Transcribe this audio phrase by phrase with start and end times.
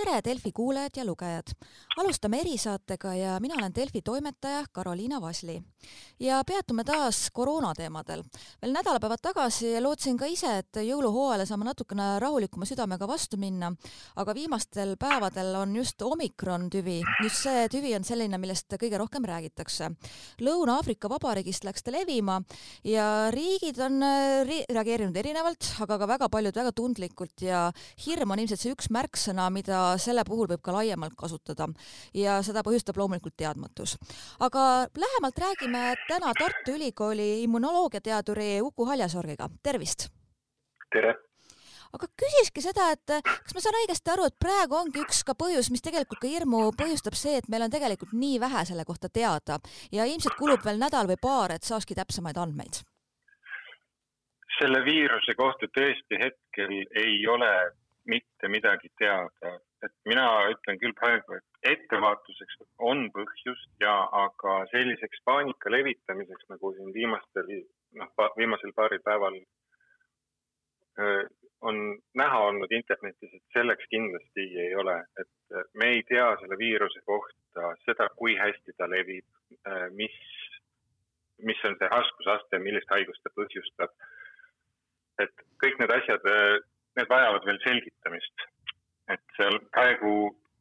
[0.00, 1.52] tere, Delfi kuulajad ja lugejad!
[2.00, 5.62] alustame erisaatega ja mina olen Delfi toimetaja Karoliina Vasli.
[6.20, 8.22] ja peatume taas koroona teemadel.
[8.62, 13.72] veel nädalapäevad tagasi lootsin ka ise, et jõuluhooajale saame natukene rahulikuma südamega vastu minna,
[14.16, 19.24] aga viimastel päevadel on just omikron tüvi, just see tüvi on selline, millest kõige rohkem
[19.24, 19.90] räägitakse.
[20.40, 22.40] Lõuna-Aafrika Vabariigist läks ta levima
[22.84, 24.00] ja riigid on
[24.48, 27.68] ri reageerinud erinevalt, aga ka väga paljud väga tundlikult ja
[28.06, 31.68] hirm on ilmselt see üks märksõna, mida selle puhul võib ka laiemalt kasutada
[32.14, 33.96] ja seda põhjustab loomulikult teadmatus.
[34.40, 40.08] aga lähemalt räägime täna Tartu Ülikooli immunoloogiateaduri Uku Haljasorgiga, tervist!
[40.92, 41.14] tere!
[41.96, 45.72] aga küsikski seda, et kas ma saan õigesti aru, et praegu ongi üks ka põhjus,
[45.74, 49.58] mis tegelikult ka hirmu põhjustab see, et meil on tegelikult nii vähe selle kohta teada
[49.90, 52.82] ja ilmselt kulub veel nädal või paar, et saakski täpsemaid andmeid?
[54.60, 57.50] selle viiruse kohta tõesti hetkel ei ole
[58.10, 59.54] mitte midagi teada,
[59.86, 63.94] et mina ütlen küll praegu, et ettevaatuseks on põhjust ja,
[64.24, 67.50] aga selliseks paanika levitamiseks, nagu siin viimastel,
[68.00, 69.38] noh, viimasel paaril päeval
[71.00, 71.22] öö,
[71.60, 71.80] on
[72.16, 77.74] näha olnud internetis, et selleks kindlasti ei ole, et me ei tea selle viiruse kohta
[77.84, 79.26] seda, kui hästi ta levib,
[79.96, 80.16] mis,
[81.44, 83.92] mis on see raskusaste, millist haigust ta põhjustab.
[85.20, 86.24] et kõik need asjad,
[86.96, 88.46] need vajavad veel selgitamist
[89.14, 90.14] et seal praegu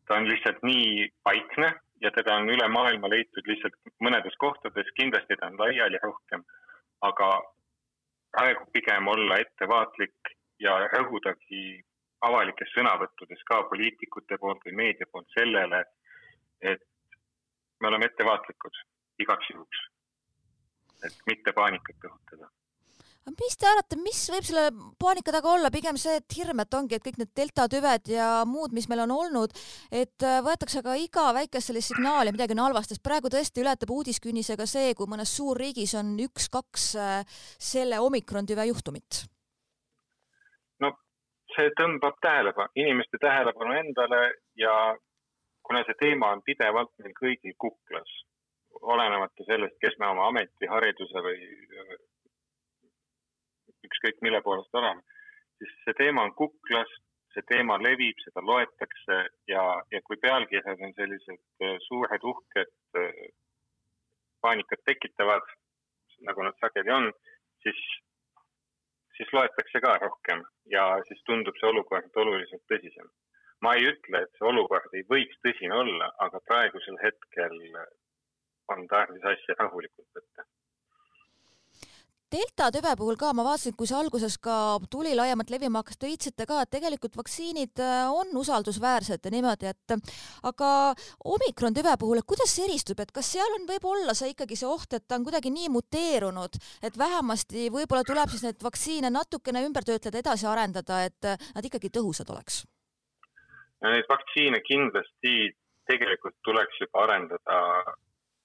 [0.08, 1.70] ta on lihtsalt nii vaikne
[2.02, 3.76] ja teda on üle maailma leitud lihtsalt
[4.06, 6.44] mõnedes kohtades, kindlasti ta on laiali rohkem,
[7.10, 7.30] aga
[8.36, 10.34] praegu pigem olla ettevaatlik
[10.64, 11.64] ja rõhudagi
[12.28, 15.84] avalikes sõnavõttudes ka poliitikute poolt või meedia poolt sellele,
[16.62, 16.84] et
[17.80, 18.82] me oleme ettevaatlikud
[19.24, 19.84] igaks juhuks,
[21.08, 22.50] et mitte paanikat õhutada
[23.28, 24.66] mis te arvate, mis võib selle
[25.02, 28.30] paanika taga olla, pigem see, et hirm, et ongi, et kõik need delta tüved ja
[28.48, 29.54] muud, mis meil on olnud,
[29.92, 33.92] et äh, võetakse ka iga väikest sellist signaali, midagi on halvasti, sest praegu tõesti ületab
[33.96, 39.26] uudiskünnisega see, kui mõnes suurriigis on üks-kaks äh, selle omikron tüve juhtumit.
[40.84, 40.94] no
[41.56, 44.24] see tõmbab tähelepanu, inimeste tähelepanu endale
[44.58, 44.74] ja
[45.64, 48.12] kuna see teema on pidevalt meil kõigil kuklas,
[48.82, 51.42] olenemata sellest, kes me oma ameti, hariduse või
[53.90, 55.02] ükskõik mille poolest olema,
[55.60, 56.92] siis see teema on kuklas,
[57.34, 59.18] see teema levib, seda loetakse
[59.52, 59.64] ja,
[59.94, 63.24] ja kui pealkirjad on sellised äh, suured, uhked, äh,
[64.42, 65.46] paanikat tekitavad,
[66.28, 67.10] nagu nad sageli on,
[67.64, 67.80] siis,
[69.18, 73.10] siis loetakse ka rohkem ja siis tundub see olukord oluliselt tõsisem.
[73.62, 77.58] ma ei ütle, et see olukord ei võiks tõsine olla, aga praegusel hetkel
[78.72, 80.46] on tarvis asja rahulikult võtta
[82.32, 84.56] delta tüve puhul ka ma vaatasin, kui see alguses ka
[84.92, 89.72] tuli laiemalt levima hakkas, te viitasite ka, et tegelikult vaktsiinid äh, on usaldusväärsed ja niimoodi,
[89.74, 89.96] et
[90.50, 90.72] aga
[91.34, 94.60] omikron tüve puhul, et kuidas see eristub, et kas seal on, võib olla see ikkagi
[94.60, 99.14] see oht, et ta on kuidagi nii muteerunud, et vähemasti võib-olla tuleb siis neid vaktsiine
[99.14, 102.64] natukene ümber töötleda, edasi arendada, et nad ikkagi tõhusad oleks?
[103.86, 105.36] Neid vaktsiine kindlasti
[105.90, 107.60] tegelikult tuleks juba arendada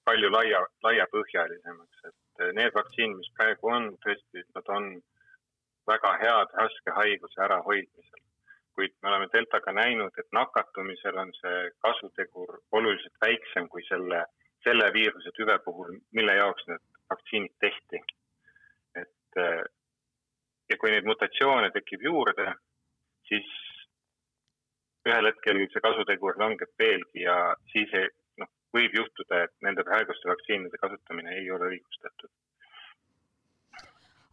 [0.05, 4.89] palju laia, laiapõhjalisemaks, et et need vaktsiinid, mis praegu on, tõesti, nad on
[5.89, 8.21] väga head raske haiguse ärahoidmisel.
[8.75, 14.25] kuid me oleme deltaga näinud, et nakatumisel on see kasutegur oluliselt väiksem kui selle,
[14.67, 18.01] selle viiruse tüve puhul, mille jaoks need vaktsiinid tehti.
[18.95, 19.39] et
[20.69, 22.51] ja kui neid mutatsioone tekib juurde,
[23.29, 23.47] siis
[25.07, 27.37] ühel hetkel see kasutegur langeb veelgi ja
[27.71, 28.09] siis ei,
[28.75, 32.31] võib juhtuda, et nende praeguste vaktsiinide kasutamine ei ole õigustatud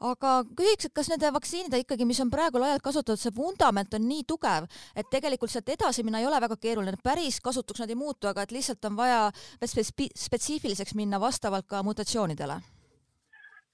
[0.03, 4.05] aga küsiks, et kas nende vaktsiinide ikkagi, mis on praegu laialt kasutatud, see vundament on
[4.09, 4.67] nii tugev,
[4.99, 8.45] et tegelikult sealt edasi minna ei ole väga keeruline, päris kasutuks nad ei muutu, aga
[8.45, 9.25] et lihtsalt on vaja
[9.63, 12.61] spetsi spetsiifiliseks minna vastavalt ka mutatsioonidele?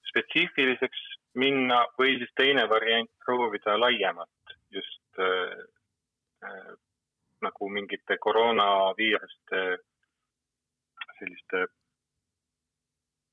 [0.09, 1.01] spetsiifiliseks
[1.37, 5.59] minna või siis teine variant, proovida laiemalt just äh,
[6.45, 6.71] äh,
[7.45, 9.61] nagu mingite koroonaviiruste
[11.19, 11.65] selliste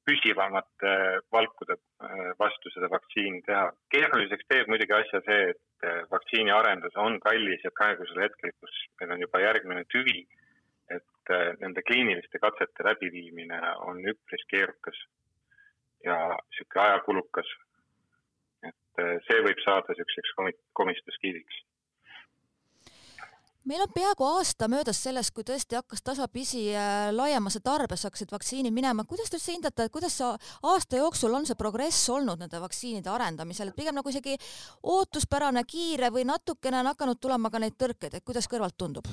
[0.06, 0.92] püsivamate
[1.34, 3.70] valkude äh, vastu seda vaktsiini teha.
[3.94, 8.76] keeruliseks teeb muidugi asja see, et äh, vaktsiini arendus on kallis ja praegusel hetkel, kus
[9.00, 10.22] meil on juba järgmine tüvi,
[10.98, 13.60] et äh, nende kliiniliste katsete läbiviimine
[13.90, 15.00] on üpris keerukas
[16.06, 17.54] ja niisugune ajakulukas.
[18.66, 21.58] et see võib saada niisuguseks komistuskiviks
[23.66, 28.74] meil on peaaegu aasta möödas sellest, kui tõesti hakkas tasapisi äh, laiemasse tarbesse hakkasid vaktsiinid
[28.74, 30.32] minema, kuidas te üldse hindate, kuidas see
[30.70, 34.36] aasta jooksul on see progress olnud nende vaktsiinide arendamisel, et pigem nagu isegi
[34.82, 39.10] ootuspärane, kiire või natukene on hakanud tulema ka neid tõrkeid, et kuidas kõrvalt tundub?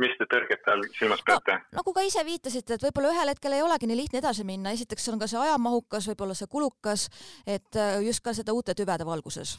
[0.00, 1.80] mis te tõrgete all silmas peate no,?
[1.80, 5.10] nagu ka ise viitasite, et võib-olla ühel hetkel ei olegi nii lihtne edasi minna, esiteks
[5.12, 7.08] on ka see ajamahukas, võib-olla see kulukas,
[7.44, 9.58] et äh, just ka seda uute tüvede valguses.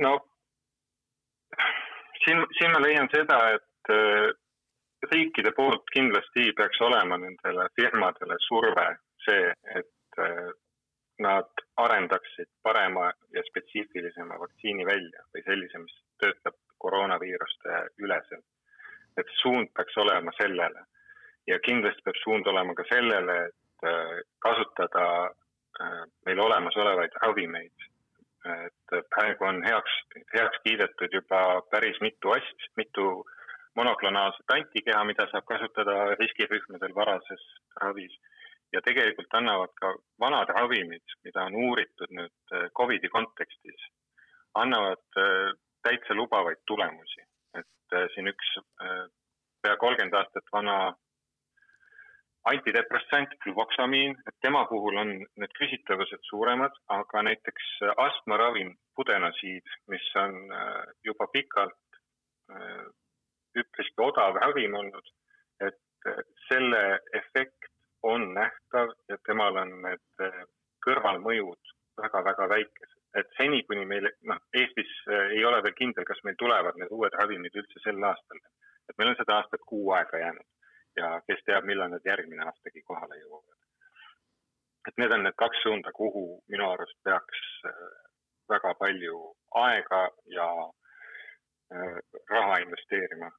[0.00, 0.18] no
[2.24, 4.30] siin, siin ma leian seda, et äh,
[5.12, 8.86] riikide poolt kindlasti peaks olema nendele firmadele surve
[9.24, 10.50] see, et äh,
[11.20, 18.46] nad arendaksid parema ja spetsiifilisema vaktsiini välja või sellise, mis töötab koroonaviiruste üleselt.
[19.18, 20.84] et suund peaks olema sellele
[21.50, 25.06] ja kindlasti peab suund olema ka sellele, et äh, kasutada
[26.26, 27.86] meil olemasolevaid ravimeid.
[28.98, 29.96] Et praegu on heaks,
[30.34, 31.40] heaks kiidetud juba
[31.70, 33.06] päris mitu asja, mitu
[33.78, 37.44] monoklonaalset antikeha, mida saab kasutada riskirühmadel varases
[37.82, 38.16] ravis
[38.72, 43.86] ja tegelikult annavad ka vanad ravimid, mida on uuritud nüüd äh, Covidi kontekstis,
[44.54, 45.20] annavad
[45.86, 47.22] täitsa lubavaid tulemusi.
[47.58, 48.50] et äh, siin üks
[49.62, 50.76] pea kolmkümmend aastat vana
[52.48, 57.66] antidepressant, fluvoksamiin, et tema puhul on need küsitavused suuremad, aga näiteks
[57.96, 61.76] astmaravim pudenasiid, mis on äh, juba pikalt
[63.60, 65.10] üpriski odav ravim olnud,
[65.62, 66.08] et
[66.48, 66.80] selle
[67.14, 67.68] efekt
[68.02, 70.24] on nähtav ja temal on need
[70.82, 71.70] kõrvalmõjud
[72.02, 76.38] väga-väga väikesed et seni, kuni meil, noh, Eestis äh, ei ole veel kindel, kas meil
[76.38, 78.42] tulevad need uued ravimid üldse sel aastal.
[78.88, 80.46] et meil on seda aastat kuu aega jäänud
[81.00, 83.58] ja kes teab, millal need järgmine aastagi kohale jõuavad.
[84.88, 87.80] et need on need kaks suunda, kuhu minu arust peaks äh,
[88.52, 89.18] väga palju
[89.64, 90.02] aega
[90.36, 90.48] ja
[91.74, 91.98] äh,
[92.30, 93.32] raha investeerima.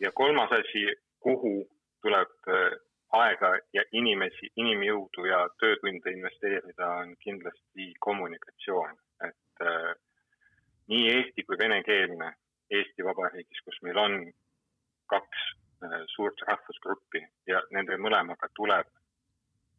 [0.00, 0.86] ja kolmas asi,
[1.20, 1.54] kuhu
[2.02, 2.48] tuleb
[3.16, 8.94] aega ja inimesi, inimjõudu ja töötunde investeerida on kindlasti kommunikatsioon,
[9.28, 9.90] et äh,
[10.92, 12.34] nii eesti kui venekeelne
[12.70, 14.12] Eesti Vabariigis, kus meil on
[15.10, 15.59] kaks äh,
[16.14, 18.86] suurt rahvusgruppi ja nende mõlemaga tuleb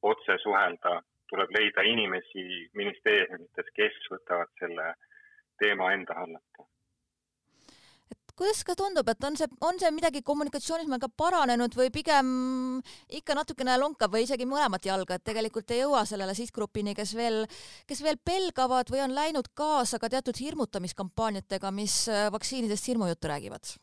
[0.01, 4.93] otse suhelda, tuleb leida inimesi ministeeriumites, kes võtavad selle
[5.61, 6.65] teema enda hallata
[8.41, 12.31] kuidas ka tundub, et on see, on see midagi kommunikatsioonis meil ka paranenud või pigem
[13.19, 17.43] ikka natukene lonkab või isegi mõlemat jalga, et tegelikult ei jõua sellele sihtgrupini, kes veel,
[17.85, 23.75] kes veel pelgavad või on läinud kaasa ka teatud hirmutamiskampaaniatega, mis äh, vaktsiinidest hirmujuttu räägivad?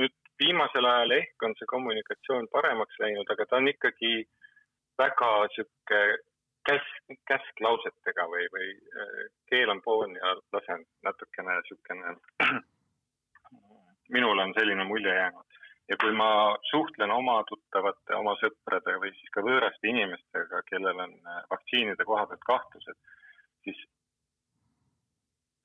[0.00, 4.12] Nüüd viimasel ajal ehk on see kommunikatsioon paremaks läinud, aga ta on ikkagi
[4.98, 6.02] väga sihuke
[6.68, 12.14] käsk, käsklausetega või, või äh, keelan poon ja lasen natukene niisugune,
[14.16, 15.58] minul on selline mulje jäänud.
[15.90, 21.16] ja kui ma suhtlen oma tuttavate, oma sõprade või siis ka võõraste inimestega, kellel on
[21.26, 22.98] äh, vaktsiinide koha pealt kahtlused,
[23.64, 23.82] siis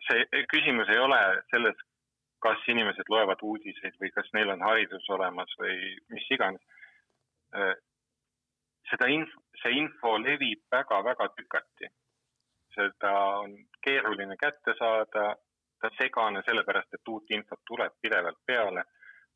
[0.08, 1.20] see küsimus ei ole
[1.52, 1.87] selles,
[2.44, 5.78] kas inimesed loevad uudiseid või kas neil on haridus olemas või
[6.14, 6.62] mis iganes
[7.56, 7.74] äh,
[8.90, 11.90] seda inf-, see info levib väga-väga tükati.
[12.78, 13.12] seda
[13.42, 15.32] on keeruline kätte saada,
[15.82, 18.84] ta segane sellepärast, et uut infot tuleb pidevalt peale.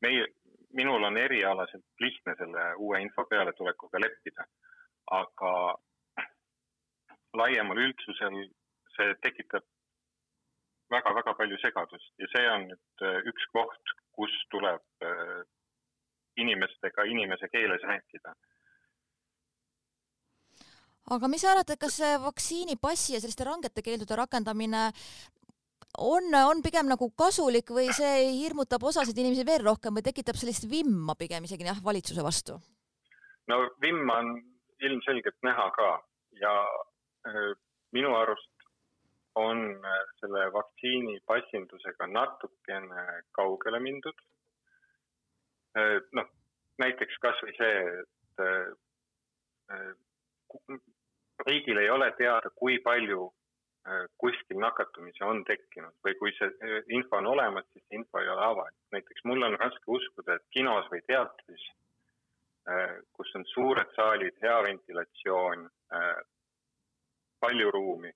[0.02, 0.26] meie,
[0.72, 4.46] minul on erialaselt lihtne selle uue info pealetulekuga leppida,
[5.10, 5.52] aga
[7.34, 8.38] laiemal üldsusel
[8.96, 9.66] see tekitab
[10.92, 15.42] väga-väga palju segadust ja see on nüüd äh, üks koht, kus tuleb äh,
[16.42, 18.34] inimestega inimese keeles rääkida
[21.10, 24.90] aga mis sa arvad, et kas see vaktsiinipassi ja selliste rangete keeldude rakendamine
[25.98, 30.68] on, on pigem nagu kasulik või see hirmutab osasid inimesi veel rohkem või tekitab sellist
[30.70, 32.58] vimma pigem isegi jah, valitsuse vastu?
[33.50, 34.32] no vimma on
[34.82, 35.90] ilmselgelt näha ka
[36.40, 36.54] ja
[37.28, 37.52] äh,
[37.92, 38.51] minu arust
[39.34, 44.18] on äh, selle vaktsiini passindusega natukene kaugele mindud
[45.78, 46.00] äh,.
[46.12, 46.28] noh,
[46.82, 49.92] näiteks kasvõi see, et äh,
[51.46, 53.30] riigil ei ole teada, kui palju
[54.22, 58.76] kuskil nakatumisi on tekkinud või kui see info on olemas, siis info ei ole avalik.
[58.94, 61.64] näiteks mul on raske uskuda, et kinos või teatris,
[63.12, 65.66] kus on suured saalid, hea ventilatsioon,
[67.42, 68.12] palju ruumi,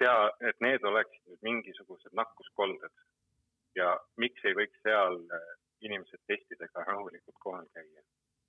[0.00, 2.92] et seal, et need oleksid nüüd mingisugused nakkuskolded
[3.76, 5.18] ja miks ei võiks seal
[5.80, 8.02] inimesed testidega rahulikult kohal käia.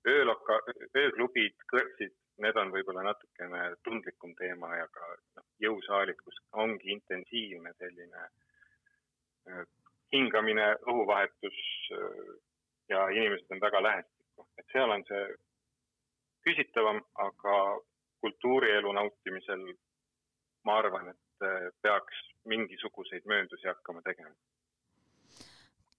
[0.08, 0.58] ööloka,
[0.96, 7.72] ööklubid, kõrtsid, need on võib-olla natukene tundlikum teema ja ka noh, jõusaalid, kus ongi intensiivne
[7.78, 9.62] selline äh,
[10.12, 11.60] hingamine, õhuvahetus
[11.92, 12.34] äh,
[12.88, 15.22] ja inimesed on väga lähestikku, et seal on see
[16.48, 17.58] küsitavam, aga
[18.24, 19.68] kultuurielu nautimisel
[20.64, 21.31] ma arvan, et
[21.82, 24.34] peaks mingisuguseid mööndusi hakkama tegema.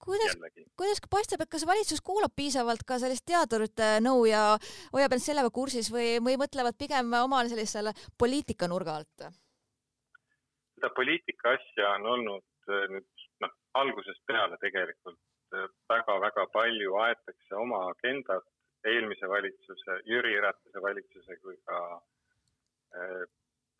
[0.06, 0.36] kuidas,
[0.76, 4.58] kuidas paistab, et kas valitsus kuulab piisavalt ka sellist teadurite nõu ja
[4.94, 9.30] hoiab ennast sellega kursis või, või mõtlevad pigem omal sellisele poliitikanurga alt?
[10.76, 15.20] seda poliitika asja on olnud äh, nüüd noh, algusest peale tegelikult
[15.90, 18.46] väga-väga palju aetakse oma agendat
[18.88, 21.80] eelmise valitsuse, Jüri Ratase valitsuse kui ka
[22.98, 23.24] äh,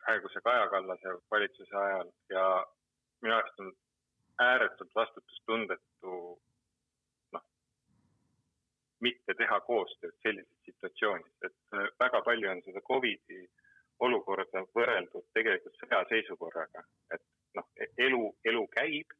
[0.04, 2.44] praeguse Kaja Kallase valitsuse ajal ja
[3.22, 3.72] minu arust on
[4.44, 6.14] ääretult vastutustundetu
[7.32, 7.44] noh,
[9.00, 13.44] mitte teha koostööd sellises situatsioonis, et äh, väga palju on seda Covidi
[14.04, 16.82] olukorda võrreldud tegelikult sõjaseisukorraga,
[17.14, 17.22] et
[17.54, 17.68] noh,
[18.08, 19.14] elu, elu käib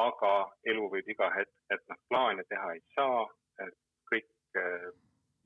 [0.00, 0.32] aga
[0.64, 3.24] elu võib iga hetk, et noh, plaane teha ei saa,
[3.60, 3.76] et
[4.08, 4.88] kõik eh,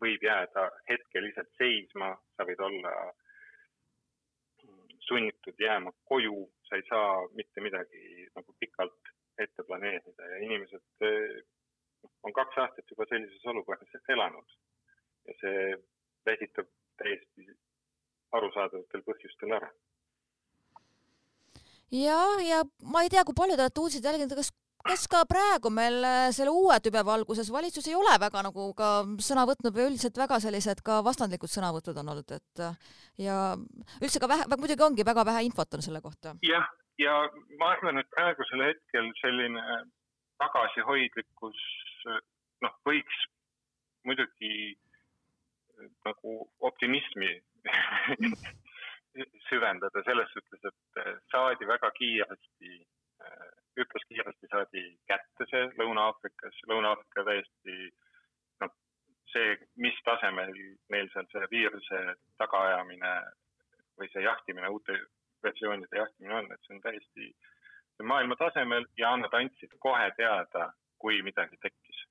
[0.02, 2.92] võib jääda hetkeliselt seisma, sa võid olla
[5.08, 11.42] sunnitud jääma koju, sa ei saa mitte midagi nagu pikalt ette planeerida ja inimesed eh,
[12.22, 14.56] on kaks aastat juba sellises olukorras elanud.
[15.26, 15.62] Ja see
[16.26, 16.68] väsitab
[17.02, 17.46] täiesti
[18.36, 19.70] arusaadavatel põhjustel ära.
[21.94, 24.50] Jah, ja ma ei tea, kui palju te olete uudiseid jälginud, kas
[24.88, 28.90] kas ka praegu meil äh, selle uue tüve valguses valitsus ei ole väga nagu ka
[29.28, 32.78] sõna võtnud või üldiselt väga sellised ka vastandlikud sõnavõtud on olnud, et äh,
[33.26, 33.36] ja
[34.00, 36.36] üldse ka vähe, muidugi ongi väga vähe infot on selle kohta.
[36.46, 36.66] jah,
[37.02, 37.18] ja
[37.60, 39.64] ma arvan, et praegusel hetkel selline
[40.42, 41.62] tagasihoidlikkus
[42.62, 43.22] noh, võiks
[44.06, 44.76] muidugi
[46.06, 47.32] nagu optimismi
[49.48, 52.95] süvendada selles suhtes, et äh, saadi väga kiiresti, äh,
[53.80, 57.76] üpris kiiresti saadi kätte see Lõuna-Aafrikas, Lõuna-Aafrika täiesti
[58.62, 58.72] noh,
[59.32, 60.52] see, mis tasemel
[60.92, 62.02] neil seal see viiruse
[62.40, 63.12] tagaajamine
[64.00, 64.96] või see jahtimine, uute
[65.44, 67.30] versioonide jahtimine on, et see on täiesti
[68.04, 70.70] maailma tasemel ja nad andsid kohe teada,
[71.00, 72.02] kui midagi tekkis.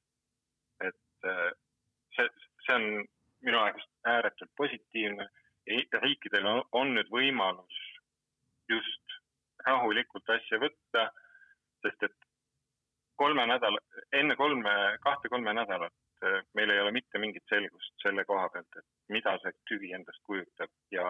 [0.84, 1.52] et äh,
[2.16, 2.30] see,
[2.66, 2.86] see on
[3.46, 5.28] minu arust ääretult positiivne
[6.02, 7.78] riikidel on, on nüüd võimalus
[8.70, 9.05] just
[9.66, 11.10] rahulikult asja võtta,
[11.86, 12.18] sest et
[13.16, 13.80] kolme nädala,
[14.14, 15.96] enne kolme, kahte-kolme nädalat
[16.28, 20.22] eh, meil ei ole mitte mingit selgust selle koha pealt, et mida see tüvi endast
[20.28, 20.72] kujutab.
[20.92, 21.08] Ja,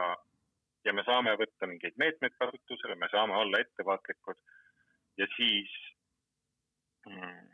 [0.86, 4.40] ja me saame võtta mingeid meetmeid kasutusele, me saame olla ettevaatlikud.
[5.18, 5.72] Ja siis
[7.08, 7.46] mm,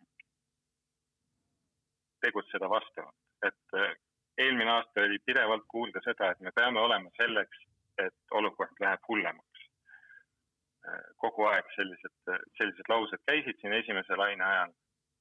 [2.26, 3.94] tegutseda vastavalt, et eh,
[4.38, 7.66] eelmine aasta oli pidevalt kuulda seda, et me peame olema selleks,
[8.02, 9.51] et olukord läheb hullemaks.
[11.22, 12.14] Kogu aeg sellised,
[12.58, 14.72] sellised laused käisid siin esimese laine ajal,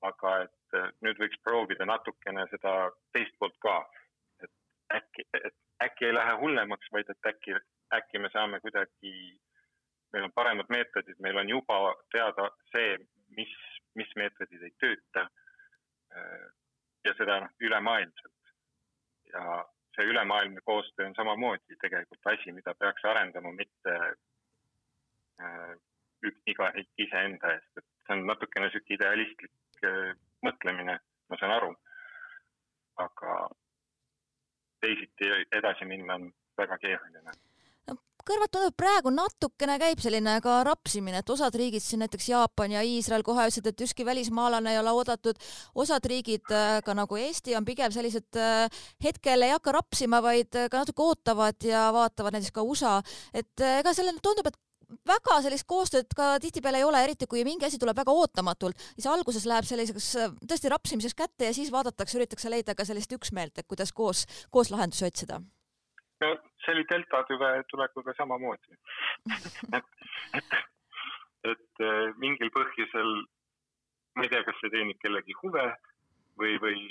[0.09, 2.75] aga et nüüd võiks proovida natukene seda
[3.13, 3.77] teist poolt ka.
[4.45, 4.51] et
[4.97, 7.57] äkki, et äkki ei lähe hullemaks, vaid et äkki,
[7.95, 9.13] äkki me saame kuidagi,
[10.13, 11.79] meil on paremad meetodid, meil on juba
[12.13, 12.97] teada see,
[13.37, 13.53] mis,
[13.95, 15.29] mis meetodid ei tööta.
[17.05, 18.41] ja seda ülemaailmselt
[19.33, 19.65] ja
[19.95, 23.95] see ülemaailmne koostöö on samamoodi tegelikult asi, mida peaks arendama, mitte
[25.41, 25.77] äh,
[26.51, 30.11] iga riik iseenda eest, et see on natukene niisugune idealistlik äh,
[30.47, 30.99] mõtlemine,
[31.31, 31.77] ma saan aru.
[33.01, 33.35] aga
[34.85, 36.27] teisiti edasi minna on
[36.59, 37.33] väga keeruline.
[38.21, 42.83] Kõrvalt tundub, praegu natukene käib selline ka rapsimine, et osad riigid siin näiteks Jaapan ja
[42.85, 45.41] Iisrael kohe ütlesid, et ükski välismaalane ei ole oodatud,
[45.73, 48.37] osad riigid äh, ka nagu Eesti on pigem sellised
[49.03, 52.99] hetkel ei hakka rapsima, vaid ka natuke ootavad ja vaatavad näiteks ka USA,
[53.33, 54.61] et ega sellele tundub, et
[55.07, 59.07] väga sellist koostööd ka tihtipeale ei ole, eriti kui mingi asi tuleb väga ootamatult, siis
[59.11, 60.11] alguses läheb selliseks
[60.43, 64.73] tõesti rapsimiseks kätte ja siis vaadatakse, üritatakse leida ka sellist üksmeelt, et kuidas koos, koos
[64.75, 65.41] lahendusi otsida
[66.21, 66.31] no
[66.65, 68.77] see oli delta tüve tulekuga samamoodi
[69.79, 69.87] et,
[70.39, 70.57] et,
[71.53, 73.15] et äh, mingil põhjusel,
[74.17, 75.67] ma ei tea, kas see teenib kellegi huve
[76.41, 76.83] või, või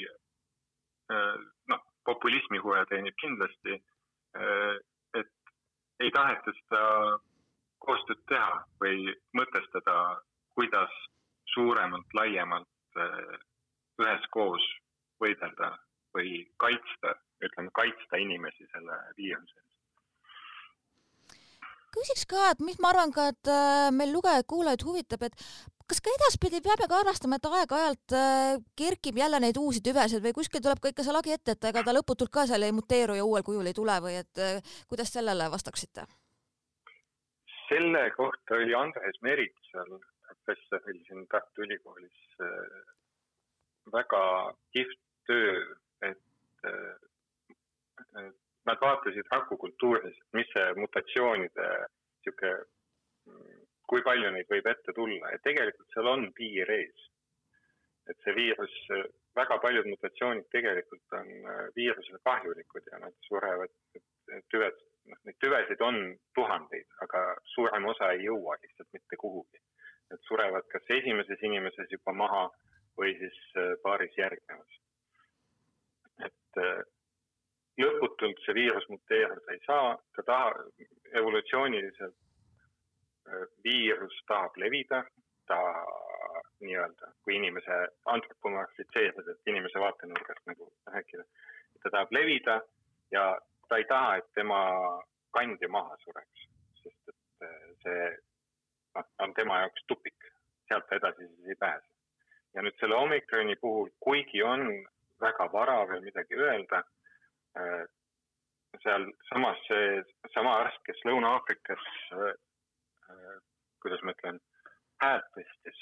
[1.13, 1.35] äh,
[1.71, 3.77] noh, populismi huve teenib kindlasti.
[4.37, 4.75] Äh,
[5.19, 5.53] et
[6.05, 6.83] ei taheta seda
[7.89, 9.95] koostööd teha või mõtestada,
[10.53, 10.93] kuidas
[11.53, 13.01] suuremalt, laiemalt
[13.99, 14.65] üheskoos
[15.21, 15.73] võidelda
[16.15, 19.69] või kaitsta ütleme, kaitsta inimesi selle viiruse eest
[21.95, 25.45] küsiks ka, et mis ma arvan ka, et äh, meil lugejaid-kuulajaid huvitab, et
[25.89, 30.35] kas ka edaspidi peame ka arvestama, et aeg-ajalt äh, kerkib jälle neid uusi tüvesid või
[30.37, 33.17] kuskil tuleb ka ikka see lagi ette, et ega ta lõputult ka seal ei muteeru
[33.17, 34.43] ja uuel kujul ei tule või et
[34.87, 36.05] kuidas sellele vastaksite?
[37.69, 42.39] Selle kohta oli Andres Meritsal, professor oli siin Tartu Ülikoolis
[43.93, 44.23] väga
[44.73, 44.99] kihvt
[45.29, 45.61] töö,
[46.09, 46.67] et
[48.65, 51.69] nad vaatasid rakukultuuris, mis see mutatsioonide
[52.23, 52.51] sihuke
[53.29, 57.07] mm, kui palju neid võib ette tulla ja tegelikult seal on piir ees.
[58.09, 58.75] et see viirus,
[59.37, 61.27] väga paljud mutatsioonid tegelikult on
[61.75, 63.73] viirusele kahjulikud ja nad surevad,
[64.49, 64.79] tüved,
[65.25, 65.97] neid tüvesid on
[66.35, 67.23] tuhandeid, aga
[67.53, 69.61] suurem osa ei jõua lihtsalt mitte kuhugi.
[70.09, 72.45] Nad surevad kas esimeses inimeses juba maha
[72.97, 73.37] või siis
[73.83, 74.79] paaris järgnevas.
[76.25, 76.57] et
[77.79, 80.65] lõputult see viirus muteeruda ei saa, ta taha,
[81.21, 85.03] evolutsiooniliselt äh, viirus tahab levida,
[85.49, 85.59] ta
[86.59, 87.77] nii-öelda, kui inimese
[88.13, 91.23] antropomorfitseerida, et inimese vaatenurgast nagu rääkida,
[91.83, 92.59] ta tahab levida
[93.15, 93.25] ja
[93.69, 94.59] ta ei taha, et tema
[95.37, 96.45] kandja maha sureks,
[96.83, 98.05] sest et äh, see
[98.97, 100.31] noh, on tema jaoks tupik,
[100.67, 101.87] sealt edasi siis ei pääse.
[102.53, 104.65] ja nüüd selle omikroni puhul, kuigi on
[105.21, 106.83] väga vara veel midagi öelda
[107.57, 107.85] Äh,
[108.83, 110.01] sealsamas see
[110.33, 113.37] sama arst, kes Lõuna-Aafrikas, äh,
[113.81, 114.37] kuidas ma ütlen,
[115.01, 115.79] häält tõstis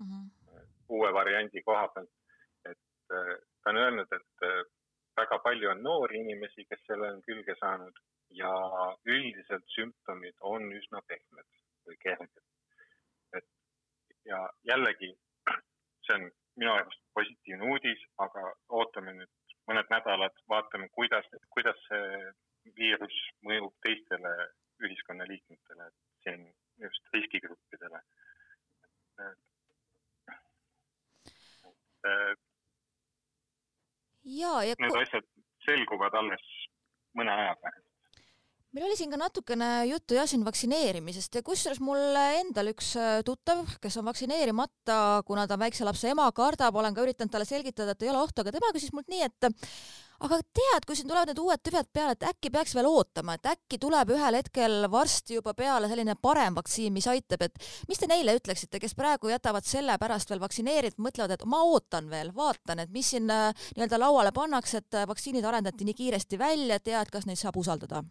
[0.00, 0.64] mm -hmm.
[0.88, 2.10] uue variandi koha pealt,
[2.70, 4.46] et ta on öelnud, et
[5.16, 8.00] väga palju on noori inimesi, kes selle on külge saanud
[8.40, 8.52] ja
[9.04, 11.48] üldiselt sümptomid on üsna pehmed
[11.88, 12.42] või kerged.
[13.38, 13.48] et
[14.30, 15.12] ja jällegi,
[16.06, 18.42] see on minu arust positiivne uudis, aga
[18.80, 22.30] ootame nüüd mõned nädalad, vaatame, kuidas, kuidas see
[22.78, 24.32] viirus mõjub teistele
[24.86, 26.46] ühiskonnaliikmetele, et siin
[26.82, 28.02] just riskigruppidele.
[32.06, 32.36] ja
[34.82, 35.26] need asjad
[35.66, 36.46] selguvad alles
[37.18, 37.85] mõne aja pärast
[38.76, 41.38] meil oli siin ka natukene juttu jah siin vaktsineerimisest.
[41.38, 46.26] Ja kusjuures mul endal üks äh, tuttav, kes on vaktsineerimata, kuna ta väikse lapse ema,
[46.36, 49.22] kardab, olen ka üritanud talle selgitada, et ei ole ohtu, aga tema küsis mult nii,
[49.24, 49.48] et
[50.26, 53.48] aga tead, kui siin tulevad need uued tüved peale, et äkki peaks veel ootama, et
[53.54, 58.10] äkki tuleb ühel hetkel varsti juba peale selline parem vaktsiin, mis aitab, et mis te
[58.12, 62.84] neile ütleksite, kes praegu jätavad selle pärast veel vaktsineerimata, mõtlevad, et ma ootan veel, vaatan,
[62.84, 67.24] et mis siin äh, nii-öelda lauale pannakse, et vaktsiinid arendati nii kiiresti välja, et kas
[67.24, 68.04] neid saab usaldada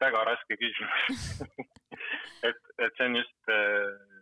[0.00, 1.26] väga raske küsimus.
[2.48, 4.20] Et, et see on just äh,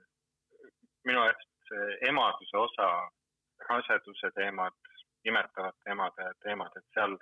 [1.07, 2.89] minu arust see emaduse osa,
[3.69, 4.75] raseduse teemad,
[5.29, 7.15] imetavate emade teemad, et seal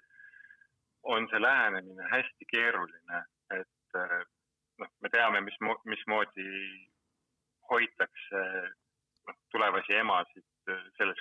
[1.14, 3.20] on see lähenemine hästi keeruline,
[3.58, 4.16] et äh,
[4.80, 6.48] noh, me teame, mis, mismoodi
[7.70, 8.42] hoitakse
[9.28, 11.20] noh, tulevasi emasid äh, selles,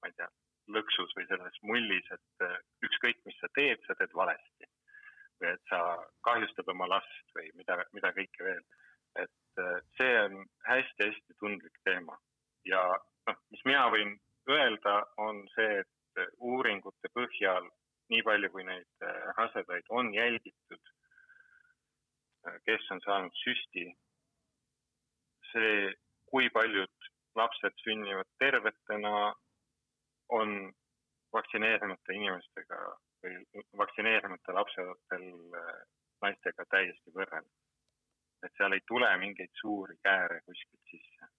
[0.00, 0.30] ma ei tea,
[0.78, 2.56] lõksus või selles mullis, et äh,
[2.88, 4.70] ükskõik, mis sa teed, sa teed valesti
[5.40, 5.80] või et sa
[6.26, 8.62] kahjustad oma last või mida, mida kõike veel.
[9.16, 12.18] et äh, see on hästi-hästi tundlik teema
[12.68, 12.82] ja
[13.28, 14.16] noh, mis mina võin
[14.50, 17.68] öelda, on see, et äh, uuringute põhjal
[18.12, 20.92] nii palju, kui neid äh, rasedaid on jälgitud,
[22.62, 23.88] kes on saanud süsti,
[25.50, 25.94] see,
[26.30, 29.32] kui paljud lapsed sünnivad tervetena,
[30.28, 30.52] on
[31.34, 32.78] vaktsineerimata inimestega
[33.26, 35.26] või vaktsineerimata lapseootel
[35.60, 35.70] äh,
[36.22, 37.52] naistega täiesti võrreldav.
[38.44, 41.30] et seal ei tule mingeid suuri kääre kuskilt sisse.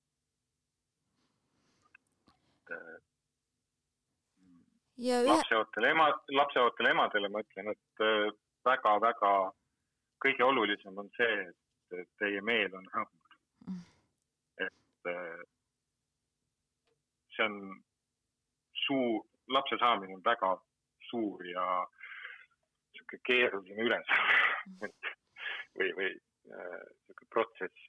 [2.71, 2.97] Äh,
[4.97, 6.09] ja lapseootel ema,
[6.41, 8.05] lapseootel emadele ma ütlen, et
[8.65, 9.53] väga-väga äh,
[10.25, 11.47] kõige olulisem on see,
[12.01, 12.89] et teie meel on.
[13.67, 13.83] Mm.
[14.63, 15.09] et
[17.35, 17.57] see on
[18.85, 19.21] suu,
[19.53, 20.55] lapse saamine on väga
[21.09, 21.65] suur ja
[22.91, 24.91] niisugune keeruline ülesanne.
[25.77, 27.87] Või, või niisugune äh, protsess,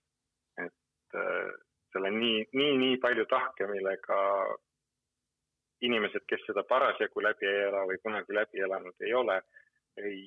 [0.61, 1.53] et äh,
[1.93, 4.19] seal on nii, nii, nii palju tahke, millega
[5.87, 9.39] inimesed, kes seda parasjagu läbi ei ela või kunagi läbi elanud ei ole,
[10.03, 10.21] ei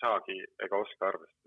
[0.00, 1.37] saagi ega oska arvestada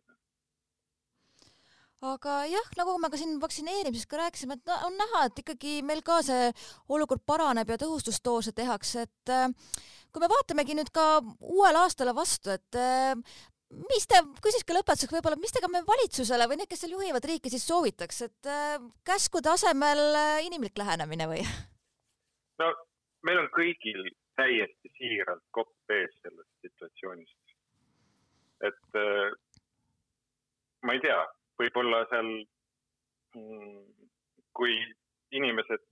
[2.01, 6.01] aga jah, nagu me ka siin vaktsineerimisest ka rääkisime, et on näha, et ikkagi meil
[6.05, 6.49] ka see
[6.89, 9.49] olukord paraneb ja tõhustusdoose tehakse, et äh,
[10.09, 13.13] kui me vaatamegi nüüd ka uuele aastale vastu, et äh,
[13.91, 16.95] mis te, küsiks ka lõpetuseks võib-olla, mis te ka me valitsusele või need, kes seal
[16.97, 20.01] juhivad riiki, siis soovitaks, et äh, käskude asemel
[20.47, 21.45] inimlik lähenemine või?
[22.61, 22.71] no
[23.27, 24.01] meil on kõigil
[24.41, 27.37] täiesti siiralt kopp ees sellest situatsioonist.
[28.65, 28.97] et
[30.85, 31.19] ma ei tea
[31.61, 32.29] võib-olla seal,
[33.37, 33.81] mm,
[34.57, 34.75] kui
[35.37, 35.83] inimesed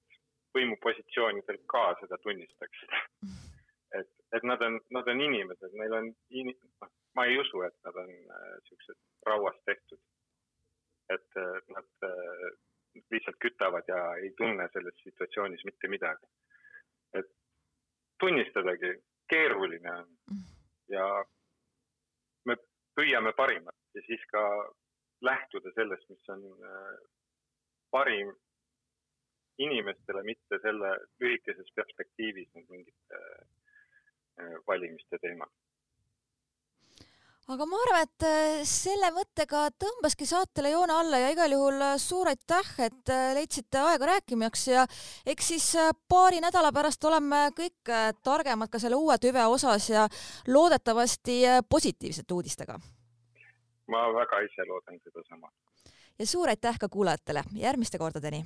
[0.58, 2.96] võimupositsioonidel ka seda tunnistaksid.
[4.00, 6.10] et, et nad on, nad on inimesed, neil on
[6.42, 6.54] in,,
[6.84, 10.02] noh, ma ei usu, et nad on äh, siuksed rauast tehtud.
[11.10, 12.50] et äh, nad äh,
[13.12, 16.28] lihtsalt kütavad ja ei tunne selles situatsioonis mitte midagi.
[17.14, 17.32] et
[18.20, 18.94] tunnistadagi,
[19.30, 20.08] keeruline on
[20.90, 21.06] ja
[22.46, 22.56] me
[22.98, 24.44] püüame parimat ja siis ka
[25.22, 26.44] lähtuda sellest, mis on
[27.92, 28.32] parim
[29.60, 33.24] inimestele, mitte selle lühikeses perspektiivis mingite
[34.68, 35.50] valimiste teemal
[37.50, 41.96] aga ma arvan, et äh, selle mõttega tõmbaski saatele joone alla ja igal juhul äh,
[42.02, 44.86] suur aitäh, et äh, leidsite aega rääkimaks ja
[45.26, 45.72] eks siis
[46.12, 50.06] paari nädala pärast oleme kõik targemad ka selle uue tüve osas ja
[50.48, 52.78] loodetavasti positiivsete uudistega.
[53.90, 55.52] Ma väga ise loodan sedasama.
[56.20, 58.46] ja suur aitäh ka kuulajatele, järgmiste kordadeni